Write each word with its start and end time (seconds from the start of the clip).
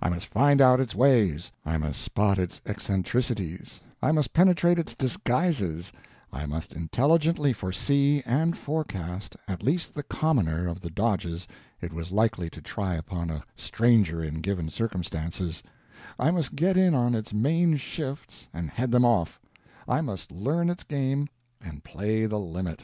I 0.00 0.08
must 0.08 0.24
find 0.28 0.62
out 0.62 0.80
its 0.80 0.94
ways, 0.94 1.52
I 1.66 1.76
must 1.76 2.00
spot 2.00 2.38
its 2.38 2.62
eccentricities, 2.64 3.82
I 4.02 4.10
must 4.10 4.32
penetrate 4.32 4.78
its 4.78 4.94
disguises, 4.94 5.92
I 6.32 6.46
must 6.46 6.72
intelligently 6.74 7.52
foresee 7.52 8.22
and 8.24 8.56
forecast 8.56 9.36
at 9.46 9.62
least 9.62 9.92
the 9.92 10.02
commoner 10.02 10.66
of 10.66 10.80
the 10.80 10.88
dodges 10.88 11.46
it 11.78 11.92
was 11.92 12.10
likely 12.10 12.48
to 12.48 12.62
try 12.62 12.94
upon 12.94 13.28
a 13.28 13.44
stranger 13.54 14.24
in 14.24 14.40
given 14.40 14.70
circumstances, 14.70 15.62
I 16.18 16.30
must 16.30 16.56
get 16.56 16.78
in 16.78 16.94
on 16.94 17.14
its 17.14 17.34
main 17.34 17.76
shifts 17.76 18.48
and 18.54 18.70
head 18.70 18.90
them 18.90 19.04
off, 19.04 19.38
I 19.86 20.00
must 20.00 20.32
learn 20.32 20.70
its 20.70 20.84
game 20.84 21.28
and 21.60 21.84
play 21.84 22.24
the 22.24 22.40
limit. 22.40 22.80